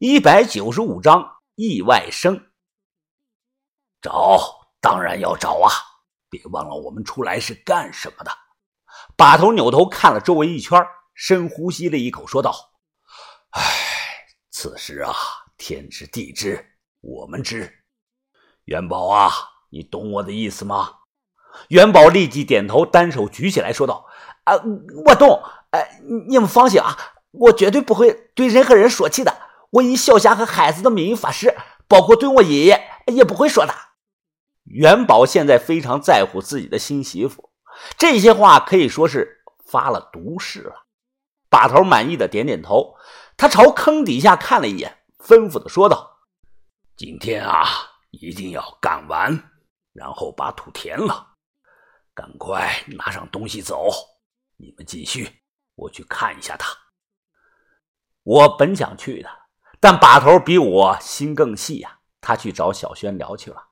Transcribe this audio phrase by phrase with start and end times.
[0.00, 2.52] 一百九十五章意外生。
[4.00, 4.38] 找，
[4.80, 5.72] 当然要找啊！
[6.30, 8.30] 别忘了我们出来是干什么的。
[9.16, 10.80] 把头扭头看了周围一圈，
[11.14, 12.54] 深呼吸了一口，说道
[13.50, 13.60] ：“唉，
[14.52, 15.12] 此时啊，
[15.56, 16.64] 天知地知，
[17.00, 17.82] 我们知。
[18.66, 19.32] 元宝啊，
[19.68, 20.94] 你懂我的意思吗？”
[21.70, 24.06] 元宝立即点头，单手举起来，说道
[24.46, 24.54] ：“啊，
[25.06, 25.42] 我懂。
[25.70, 26.96] 哎，你们放心啊，
[27.32, 29.47] 我绝对不会对任何人说起的。
[29.70, 31.56] 我以小霞和孩子的名义发誓，
[31.86, 33.74] 包括对我爷爷也不会说的。”
[34.64, 37.50] 元宝现在非常在乎自己的新媳妇，
[37.96, 40.86] 这些话可以说是发了毒誓了。
[41.50, 42.94] 把头满意的点点头，
[43.36, 46.18] 他朝坑底下看了一眼，吩咐的说道
[46.94, 47.66] ：“今天啊，
[48.10, 49.50] 一定要干完，
[49.94, 51.36] 然后把土填了。
[52.12, 53.88] 赶快拿上东西走。
[54.58, 55.40] 你们继续，
[55.76, 56.76] 我去看一下他。
[58.24, 59.30] 我本想去的，
[59.80, 63.64] 但把头比我心更细呀，他去找小轩聊去了。”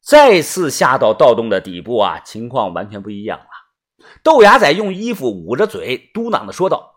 [0.00, 3.46] 再次下到盗洞的底部啊，情况完全不一样了。
[4.22, 6.96] 豆芽仔用衣服捂着嘴，嘟囔的说道：“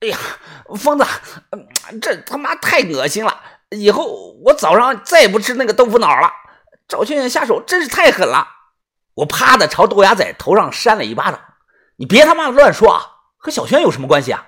[0.00, 0.18] 哎呀，
[0.76, 1.04] 疯子，
[2.00, 3.40] 这他妈太恶心了！
[3.70, 6.30] 以后我早上再也不吃那个豆腐脑了。
[6.86, 8.46] 赵倩倩下手真是太狠了。”
[9.14, 11.40] 我啪的朝豆芽仔头上扇了一巴掌
[11.96, 13.02] ：“你别他妈乱说啊！
[13.38, 14.46] 和小轩有什么关系啊？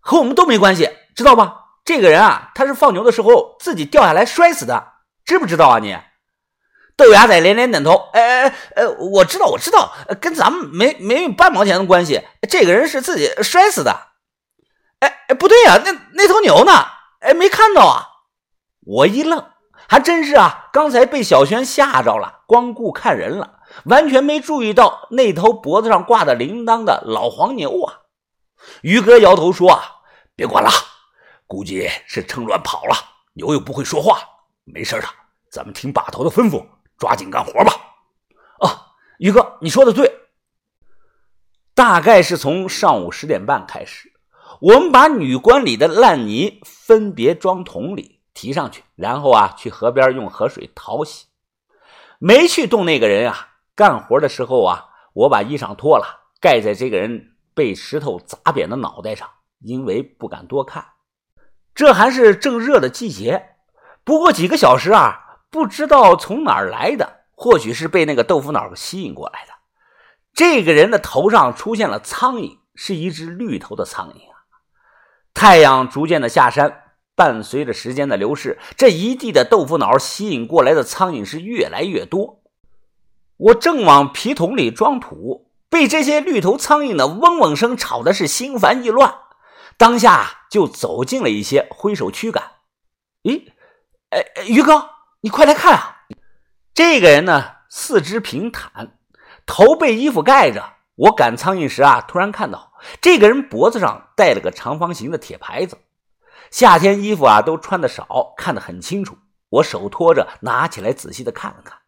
[0.00, 1.63] 和我们都没关系，知道吧？
[1.84, 4.92] 这个人啊，他是放牛的时候自己掉下来摔死的，
[5.24, 5.96] 知不知道啊你？”
[6.96, 12.22] 豆芽仔连连点头，哎哎哎，我知道，我知道，跟咱们没没半毛钱的关系。
[12.48, 13.92] 这个人是自己摔死的。
[15.00, 16.72] 哎哎，不对呀，那那头牛呢？
[17.18, 18.06] 哎，没看到啊！
[18.86, 19.44] 我一愣，
[19.88, 28.02] 还真是啊，刚才被小轩吓着了，光顾看人了，完全没注意到那头脖子上挂的铃铛的老黄牛啊。
[28.82, 29.82] 于哥摇头说：“啊，
[30.36, 30.70] 别管了，
[31.46, 32.94] 估计是趁乱跑了。
[33.34, 34.18] 牛又不会说话，
[34.64, 35.06] 没事的，
[35.50, 36.64] 咱们听把头的吩咐。”
[36.96, 37.72] 抓紧干活吧！
[38.60, 38.70] 哦，
[39.18, 40.08] 于哥，你说的对。
[41.74, 44.12] 大概是从上午十点半开始，
[44.60, 51.26] 我们把女棺里的烂泥分别装桶里提上去，然后啊，去河边用河水淘洗。
[52.20, 59.28] 没去动那个人啊，干活的时候啊，我把衣裳脱了，盖在这个人被石头砸扁的脑袋上，
[59.58, 60.86] 因为不敢多看。
[61.74, 63.56] 这还是正热的季节，
[64.04, 65.20] 不过几个小时啊。
[65.50, 69.52] 不知道从哪儿来的，或许是被那个豆腐脑吸引过来的。
[70.32, 74.42] 这个人的头上出现了苍蝇，是一只绿头的苍蝇啊！
[75.32, 76.82] 太阳逐渐的下山，
[77.14, 82.42] 伴随着时间的流逝，这一地的豆腐脑吸引过来的苍蝇是越来越多。
[83.36, 89.14] 我正往皮桶里装土，被这些绿头苍蝇的嗡嗡声吵的是心烦意乱，
[89.76, 92.42] 当下就走近了一些，挥手驱赶。
[93.22, 93.50] 咦，
[94.10, 94.90] 哎，于哥。
[95.20, 96.04] 你快来看啊！
[96.74, 98.98] 这个人呢，四肢平坦，
[99.46, 100.74] 头被衣服盖着。
[100.96, 105.78] 我赶苍蝇时啊，突然看到这个人脖子上戴了个长方形的铁牌子。
[106.50, 109.16] 夏天衣服啊都穿的少，看得很清楚。
[109.48, 111.78] 我手托着，拿起来仔细的看了看，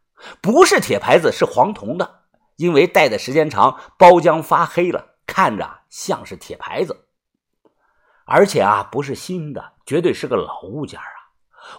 [0.41, 2.23] 不是铁牌子，是黄铜的。
[2.57, 7.06] 因为戴的时间长，包浆发黑了，看着像是铁牌子，
[8.27, 11.07] 而且啊不是新的，绝对是个老物件啊。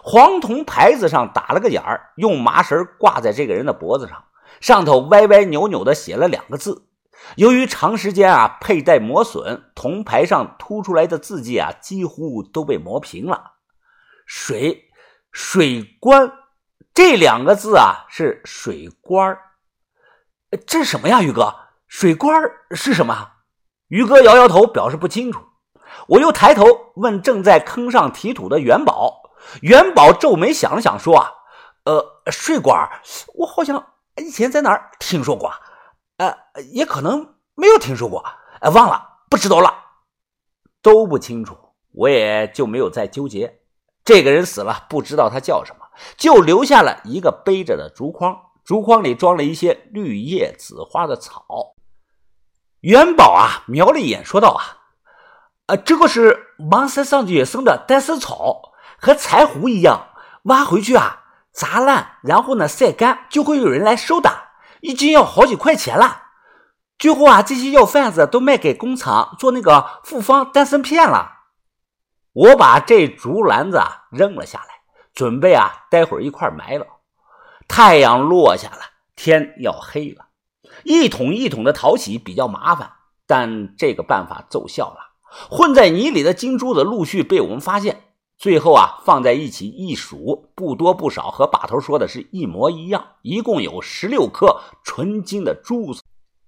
[0.02, 4.24] 黄铜牌子上打了个眼儿，用麻绳挂在这个人的脖子上，
[4.60, 6.86] 上头歪歪扭扭的写了两个字。
[7.36, 13.52] 由于长时间啊佩戴磨损，铜牌上凸出来的字迹啊几乎都被磨平了。
[14.24, 14.90] 水
[15.32, 16.32] 水官
[16.94, 19.40] 这两个字啊是水官儿
[20.66, 21.22] 这是什么呀？
[21.22, 21.54] 于哥，
[21.88, 23.32] 水官儿是什么？
[23.88, 25.47] 于哥摇摇头，表示不清楚。
[26.06, 26.64] 我又抬头
[26.94, 29.22] 问正在坑上提土的元宝。
[29.62, 31.32] 元宝皱眉想了想，说：“啊，
[31.84, 32.88] 呃，税官，
[33.34, 33.84] 我好像
[34.16, 35.52] 以前在哪儿听说过，
[36.18, 36.36] 呃，
[36.72, 38.24] 也可能没有听说过，
[38.60, 39.72] 呃，忘了，不知道了，
[40.82, 41.56] 都不清楚，
[41.92, 43.60] 我也就没有再纠结。
[44.04, 45.86] 这个人死了，不知道他叫什么，
[46.16, 51.74] 就留下了一个背着的竹筐，竹筐里装了一些绿叶紫花的草。
[52.80, 54.77] 元宝啊，瞄了一眼，说道：啊，
[55.68, 60.08] 呃，这个是芒山上野生的单丝草。”和柴胡一样，
[60.42, 61.22] 挖回去啊，
[61.52, 64.48] 砸烂，然后呢晒干，就会有人来收的。
[64.80, 66.22] 一斤要好几块钱了。
[66.98, 71.30] 最后啊，这些药贩子都卖给工厂做那个复方丹参片了。
[72.32, 74.80] 我把这竹篮子啊扔了下来，
[75.14, 76.84] 准备啊待会儿一块埋了。
[77.68, 78.80] 太阳落下了，
[79.14, 80.26] 天要黑了，
[80.82, 82.90] 一桶一桶的淘洗比较麻烦，
[83.28, 85.07] 但这个办法奏效了。
[85.50, 88.04] 混在泥里的金珠子陆续被我们发现。
[88.36, 96.02] 最后啊，放在一起一数，不多不少，和把头说的是一模一样，一共有十六颗纯金的珠子，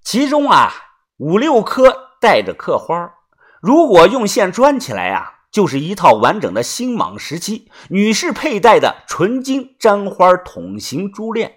[0.05, 0.73] 其中啊
[1.19, 3.12] 五六颗带着刻花，
[3.61, 11.55] 如果用线穿起来啊，就是一套完整的新莽时期女士佩戴的纯金粘花筒形珠链。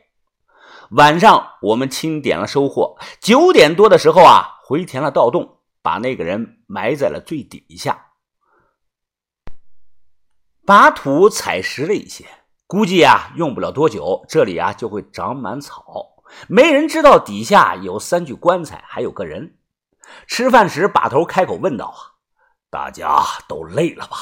[0.90, 5.53] 晚上我们清点了收获，九点多的时候啊，回填了盗洞，
[5.84, 8.08] 把那个人埋在了最底下。
[10.66, 12.26] 把土踩实了一些，
[12.66, 16.24] 估计啊用不了多久，这里啊就会长满草。
[16.48, 19.60] 没人知道底下有三具棺材，还有个人。
[20.26, 22.16] 吃饭时，把头开口问道：“啊，
[22.70, 24.18] 大家都累了吧？”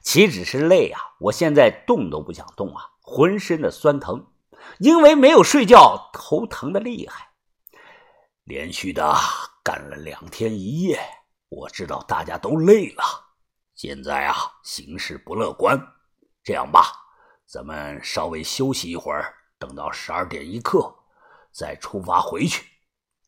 [0.00, 1.00] 岂止是累啊！
[1.18, 4.28] 我现在动都不想动啊，浑身的酸疼，
[4.78, 7.30] 因为没有睡觉，头疼的厉害。
[8.44, 9.14] 连续的
[9.68, 10.98] 干了两天一夜，
[11.50, 13.04] 我知道大家都累了。
[13.74, 15.78] 现在啊，形势不乐观。
[16.42, 16.84] 这样吧，
[17.44, 20.90] 咱们稍微休息一会儿，等到十二点一刻
[21.52, 22.64] 再出发回去。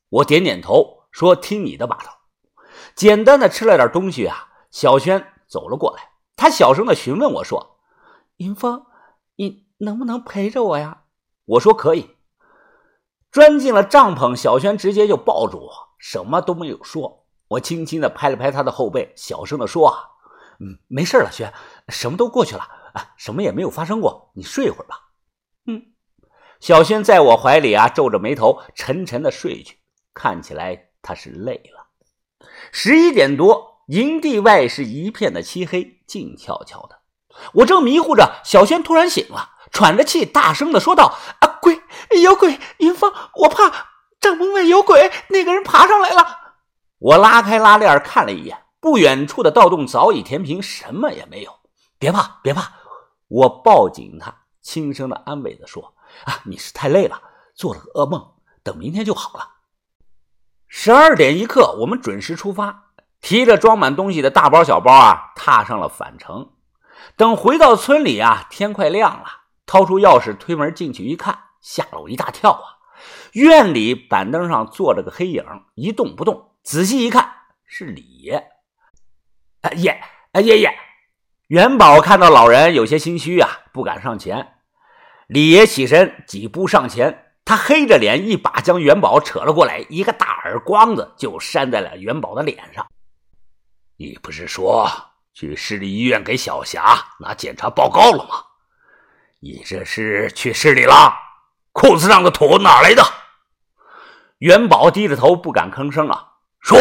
[0.08, 2.10] 我点点头，说：“听你的，把头。”
[2.96, 7.82] 简单的吃了点东西啊，小轩走了过来，他小声的询问我说
[8.40, 8.86] ：“云峰，
[9.36, 11.02] 你能不能陪着我呀？”
[11.44, 12.16] 我说：“可以。”
[13.30, 17.24] 钻进了帐篷，小轩直接就抱住我，什么都没有说。
[17.46, 20.08] 我轻轻的拍了拍他的后背，小声的说：“啊。”
[20.62, 21.54] 嗯，没事了，轩，
[21.88, 22.60] 什么都过去了
[22.92, 25.08] 啊，什么也没有发生过，你睡一会儿吧。
[25.66, 25.82] 嗯，
[26.60, 29.78] 小轩在我怀里啊，皱着眉头，沉沉的睡去，
[30.12, 31.86] 看起来他是累了。
[32.72, 37.00] 十一点多，营地外是一片的漆黑，静悄悄的。
[37.54, 41.80] 我正迷糊着，小轩突然醒了，喘着气，大声的说道：“啊，鬼，
[42.22, 42.60] 有鬼！
[42.76, 43.89] 云芳，我怕
[44.20, 46.38] 帐篷外有鬼，那个人爬上来了。”
[46.98, 48.64] 我拉开拉链看了一眼。
[48.82, 51.52] 不远处的盗洞早已填平，什么也没有。
[51.98, 52.72] 别怕，别怕！
[53.28, 55.92] 我抱紧他，轻声的安慰的说
[56.24, 57.20] ：“啊，你是太累了，
[57.54, 58.26] 做了个噩梦，
[58.62, 59.46] 等明天就好了。”
[60.66, 66.52] 十二点一刻，我们准时出发，提着装满东西的大包小包啊，踏上了返程。
[67.16, 69.26] 等回到村里啊，天快亮了，
[69.66, 72.79] 掏出钥匙推门进去一看，吓了我一大跳啊！
[73.32, 75.44] 院里板凳上坐着个黑影，
[75.74, 76.52] 一动不动。
[76.62, 77.32] 仔细一看，
[77.64, 78.34] 是李爷。
[79.62, 80.00] 啊爷，
[80.32, 80.72] 啊爷爷，
[81.48, 84.54] 元宝看到老人有些心虚啊，不敢上前。
[85.26, 92.86] 李爷起身几步上前，他黑着脸，一把将元宝扯了过来，一个大耳光子就扇在了元宝的脸上。
[93.96, 94.90] 你不是说
[95.34, 98.44] 去市里医院给小霞拿检查报告了吗？
[99.40, 101.14] 你这是去市里了？
[101.72, 103.02] 裤子上的土哪来的？
[104.38, 106.78] 元宝低着头不敢吭声啊，说。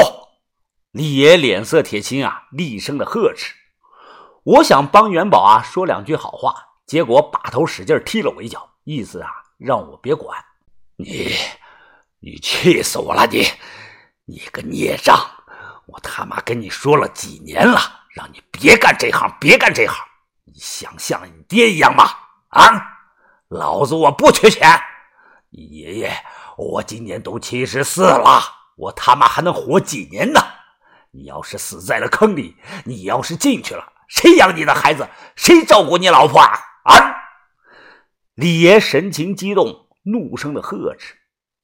[0.91, 3.53] 李爷脸色铁青啊，厉声的呵斥。
[4.43, 6.55] 我想帮元宝啊说两句好话，
[6.87, 10.43] 结果把头使劲踢了我一脚，意思啊让我别管。
[10.95, 11.31] 你，
[12.19, 13.27] 你气死我了！
[13.27, 13.45] 你，
[14.25, 15.15] 你个孽障！
[15.85, 17.79] 我他妈跟你说了几年了，
[18.15, 19.95] 让你别干这行，别干这行！
[20.45, 22.05] 你想像你爹一样吗？
[22.49, 22.98] 啊！
[23.49, 24.79] 老子我不缺钱。
[25.49, 26.13] 爷爷，
[26.55, 28.39] 我今年都七十四了，
[28.77, 30.39] 我他妈还能活几年呢？
[31.11, 32.55] 你要是死在了坑里，
[32.85, 35.09] 你要是进去了，谁养你的孩子？
[35.35, 36.51] 谁照顾你老婆啊？
[36.83, 37.15] 啊！
[38.35, 41.15] 李爷神情激动，怒声的呵斥。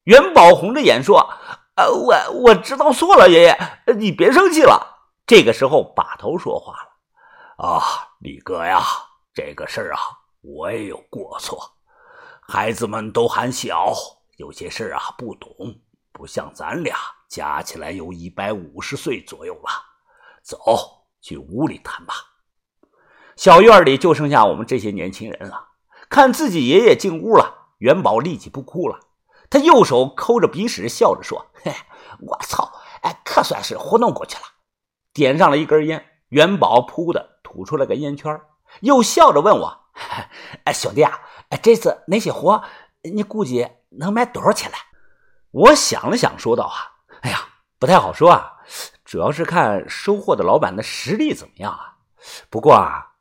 [0.05, 1.31] 元宝红着眼说
[1.77, 2.15] ：“呃，我
[2.45, 3.57] 我知道错了，爷爷，
[3.95, 4.95] 你别生气了。”
[5.27, 6.89] 这个时候，把头说话了
[7.63, 7.83] ：“啊，
[8.19, 8.81] 李哥呀，
[9.35, 9.99] 这个事儿啊，
[10.41, 11.74] 我也有过错。
[12.47, 13.93] 孩子们都还小，
[14.37, 15.51] 有些事啊不懂，
[16.11, 16.95] 不像咱俩。”
[17.27, 19.69] 加起来有一百五十岁左右了，
[20.41, 20.57] 走
[21.19, 22.13] 去屋里谈吧。
[23.35, 25.69] 小院里就剩下我们这些年轻人了。
[26.07, 28.99] 看自己爷爷进屋了，元宝立即不哭了。
[29.49, 31.73] 他右手抠着鼻屎，笑着说：“嘿，
[32.21, 32.71] 我操，
[33.01, 34.43] 哎，可算是糊弄过去了。”
[35.11, 38.39] 点上了一根烟，元宝噗的吐出了个烟圈，
[38.81, 39.89] 又笑着问我
[40.63, 41.19] ：“哎，兄弟啊，
[41.57, 42.63] 这次那些货，
[43.03, 44.77] 你估计能卖多少钱来？”
[45.51, 46.73] 我想了想，说道：“啊。”
[47.21, 47.39] 哎呀，
[47.79, 48.53] 不太好说啊，
[49.03, 51.95] 主要是看收货的老板的实力怎么样啊。
[52.49, 53.13] 不过啊，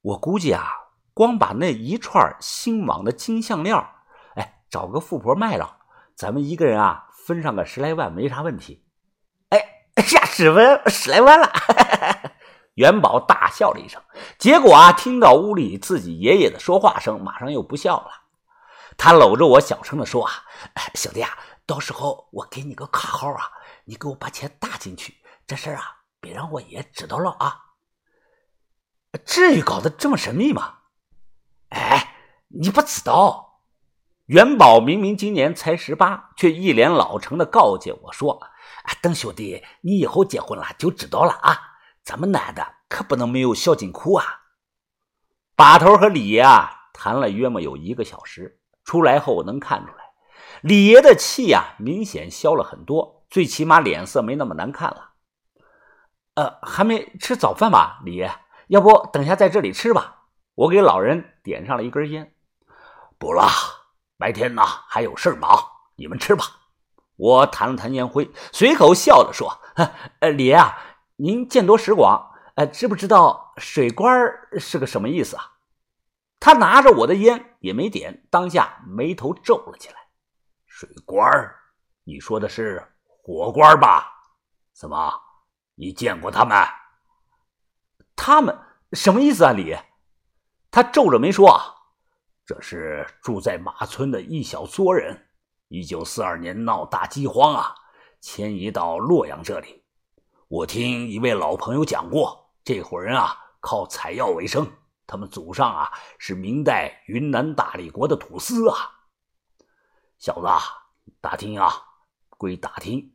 [0.00, 0.68] 我估计啊，
[1.12, 3.76] 光把那一串新网的金项链，
[4.36, 5.78] 哎，找个富婆卖了，
[6.14, 8.84] 咱们一个人啊分上个十来万没啥问题。
[9.48, 9.58] 哎，
[10.14, 11.52] 呀，十分十来万了！
[12.74, 14.02] 元宝大笑了一声，
[14.38, 18.10] 结果啊，听到屋里自己爷爷的说话声，马上又不笑了。
[18.96, 20.32] 他搂着我，小声的说：“啊，
[20.94, 21.30] 兄弟啊。”
[21.64, 23.50] 到时候我给你个卡号啊，
[23.84, 25.16] 你给我把钱打进去。
[25.46, 27.60] 这事儿啊，别让我爷知道了啊。
[29.24, 30.78] 至于搞得这么神秘吗？
[31.68, 32.16] 哎，
[32.48, 33.60] 你不知道，
[34.26, 38.40] 元宝明明今年才十八，却一脸老成的告诫我说
[38.84, 41.71] ：“啊，等兄弟，你以后结婚了就知道了啊。
[42.04, 44.24] 咱们男的可不能没有小金库啊。”
[45.54, 50.04] 把头和李爷啊谈了约莫有一个小时，出来后能看出来，
[50.62, 55.10] 李爷的气呀明显消了很多，最起码脸色没那么难看了。
[56.34, 58.32] 呃，还没吃早饭吧，李爷？
[58.68, 60.22] 要不等下在这里吃吧？
[60.54, 62.34] 我给老人点上了一根烟。
[63.18, 63.46] 不了，
[64.16, 65.50] 白天呢还有事忙，
[65.96, 66.44] 你们吃吧。
[67.16, 69.60] 我弹了弹烟灰，随口笑着说
[70.20, 70.76] ：“呃，李爷啊，
[71.16, 74.10] 您见多识广，呃，知不知道水官
[74.58, 75.52] 是个什么意思啊？”
[76.40, 79.96] 他拿着我的烟也没点，当下眉头皱了起来。
[80.66, 81.22] 水官
[82.04, 84.10] 你说的是火官吧？
[84.72, 85.12] 怎么？
[85.74, 86.56] 你见过他们？
[88.16, 88.58] 他们
[88.92, 89.52] 什么意思啊？
[89.52, 89.76] 李，
[90.70, 91.62] 他皱着眉说：“啊
[92.44, 95.28] 这是住在马村的一小撮人。
[95.68, 97.74] 一九四二年闹大饥荒啊，
[98.20, 99.81] 迁移到洛阳这里。
[100.52, 104.70] 我听一位老朋友讲过，这伙人啊靠采药为生。
[105.06, 108.76] 他们祖上啊是明代云南大理国的土司啊。
[110.18, 110.46] 小子，
[111.22, 111.72] 打听啊，
[112.36, 113.14] 归打听。”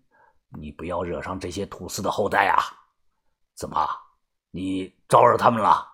[0.50, 2.58] 你不要惹上这些土司的后代啊！
[3.54, 3.88] 怎么，
[4.50, 5.88] 你招惹他们了？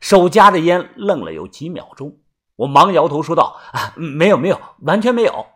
[0.00, 2.18] 手夹着烟，愣了有几秒钟。
[2.54, 5.46] 我忙摇头说道：“啊，没有，没有，完全没有。”